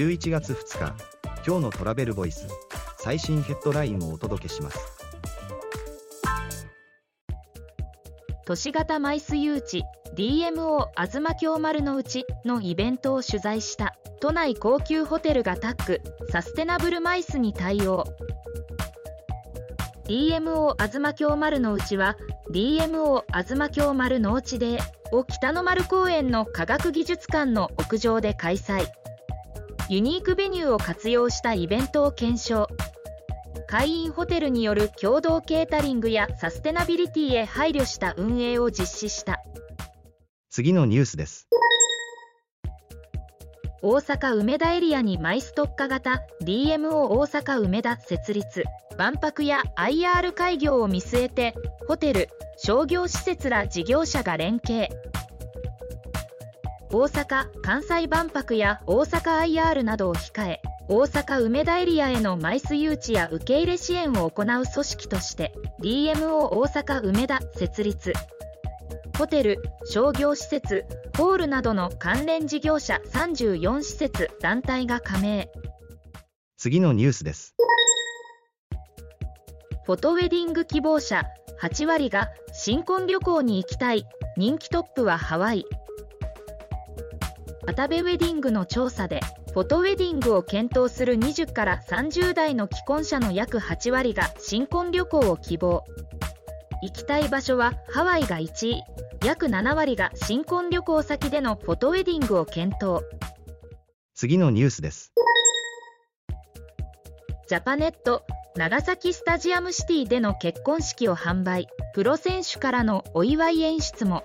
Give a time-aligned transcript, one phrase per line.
[0.00, 0.94] 11月2日
[1.46, 2.48] 今日のトラベルボイス
[2.96, 4.78] 最新ヘッドラインをお届けします。
[8.46, 9.82] 都市型マイス誘致
[10.16, 18.04] DMO 東京丸の内のイベントを取材した都内高級ホテルがタッグサステナブルマイスに対応。
[20.06, 22.16] DMO 東京丸の内は
[22.50, 24.80] DMO 東京丸の内デー
[25.12, 28.86] を北の丸公園の科学技術館の屋上で開催。
[29.90, 32.68] ユニークベニューを活用したイベントを検証。
[33.66, 39.40] 会員ホテルによる共同ケータリングやサステナビリティへ配慮した運営を実施した。
[40.48, 41.48] 次のニュースです。
[43.82, 48.62] 大阪梅田エリアにマイス特化型 DMO 大阪梅田設立。
[48.96, 51.54] 万博や IR 開業を見据えて
[51.88, 54.88] ホテル商業施設ら事業者が連携
[56.92, 68.12] 大阪・関西万博や大阪 IR などを控え大阪梅田エリアへのマイス誘致や受け入れ支援を行う組織として DMO 大阪梅田設立。
[69.16, 70.84] ホテル商業施設
[71.16, 75.48] ホールなどの関連事業者34施設団体が加盟。
[76.56, 77.54] 次のニュースです。
[79.84, 81.22] フォトウェディング希望者
[81.62, 84.06] 8割が新婚旅行に行きたい。
[84.36, 85.66] 人気トップはハワイ
[87.66, 89.20] 渡部ウェディングの調査で
[89.52, 95.84] フォトウェディングを検討する20から30代の既婚者の約8割が新婚旅行を希望。
[96.82, 98.82] 行きたい場所はハワイが1位。
[99.22, 103.02] 約7割が新婚旅行先でのフォトウェディングを検討。
[104.14, 105.12] 次のニュースです。
[107.48, 108.24] ジャパネット
[108.56, 111.68] 長崎スタジアムシティでの結婚式を販売。
[111.92, 114.24] プロ選手からのお祝い演出も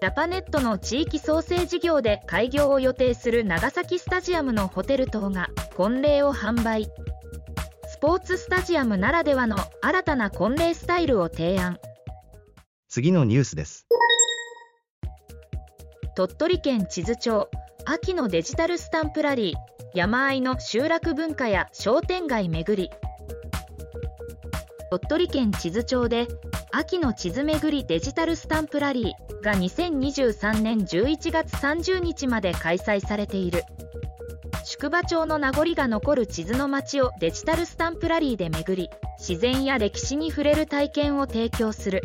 [0.00, 6.88] ジャパネットの地域創生事業で開業を予定する長崎スタジアムのホテル棟が婚礼を販売。
[7.88, 11.80] スポーツスタジアムならではの新たな婚礼スタイルを提案。
[12.88, 13.88] 次のニュースです。
[16.14, 17.50] 鳥取県智頭町
[17.84, 19.56] 秋のデジタルスタンプラリー
[19.94, 22.90] 山あいの集落文化や商店街巡り。
[24.90, 26.28] 鳥取県智頭町で
[26.70, 33.64] 秋の地図巡りデジタルスタンプラリーが2023年11月30日まで開催されている。
[34.64, 42.02] 宿場町の名残が残る地図の街をデジタルスタンプラリーで巡り自然や歴史に触れる体験を提供する。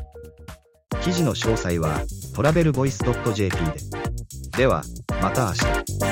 [1.03, 2.01] 記事の詳細は
[2.33, 4.59] トラベルボイス .jp で。
[4.59, 4.83] では
[5.21, 6.02] また明日。